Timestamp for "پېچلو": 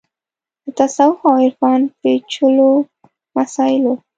2.01-2.69